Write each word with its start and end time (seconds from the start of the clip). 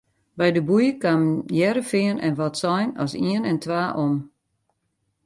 By 0.39 0.49
de 0.55 0.61
boei 0.67 0.89
kamen 1.03 1.31
Hearrenfean 1.55 2.17
en 2.25 2.37
Wâldsein 2.39 2.89
as 3.03 3.13
ien 3.29 3.43
en 3.51 3.57
twa 3.63 3.81
om. 4.05 4.15